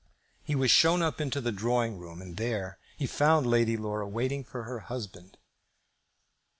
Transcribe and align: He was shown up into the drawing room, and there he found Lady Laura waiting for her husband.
He 0.43 0.55
was 0.55 0.71
shown 0.71 1.03
up 1.03 1.21
into 1.21 1.39
the 1.39 1.51
drawing 1.51 1.99
room, 1.99 2.23
and 2.23 2.35
there 2.35 2.79
he 2.97 3.05
found 3.05 3.45
Lady 3.45 3.77
Laura 3.77 4.07
waiting 4.07 4.43
for 4.43 4.63
her 4.63 4.79
husband. 4.79 5.37